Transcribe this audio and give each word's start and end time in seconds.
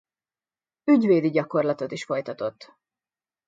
Ügyvédi 0.83 1.29
gyakorlatot 1.29 1.91
is 1.91 2.03
folytatott. 2.05 2.73